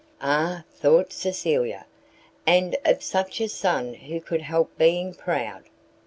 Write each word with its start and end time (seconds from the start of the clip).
"Ah!" 0.19 0.63
thought 0.73 1.13
Cecilia, 1.13 1.85
"and 2.47 2.75
of 2.83 3.03
such 3.03 3.39
a 3.39 3.47
son 3.47 3.93
who 3.93 4.19
could 4.19 4.41
help 4.41 4.75
being 4.75 5.13
proud!" 5.13 5.65